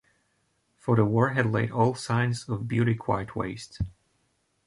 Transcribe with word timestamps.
For 0.77 0.95
the 0.95 1.05
war 1.05 1.29
had 1.29 1.51
laid 1.51 1.69
all 1.69 1.93
signs 1.93 2.49
of 2.49 2.67
beauty 2.67 2.95
quite 2.95 3.35
waste. 3.35 3.81